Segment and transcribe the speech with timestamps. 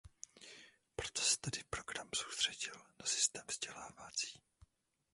[0.95, 4.43] Proto se tedy program soustředil na systém vzdělávací.